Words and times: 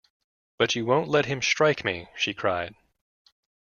‘But 0.57 0.73
you 0.75 0.87
won’t 0.87 1.09
let 1.09 1.27
him 1.27 1.43
strike 1.43 1.85
me?’ 1.85 2.07
she 2.15 2.33
cried. 2.33 2.73